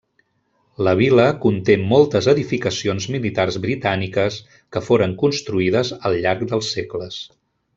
[0.85, 4.39] La vila conté moltes edificacions militars britàniques
[4.77, 7.25] que foren construïdes al llarg dels segles.